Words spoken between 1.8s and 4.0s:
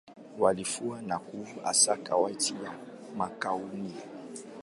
kati ya makuhani.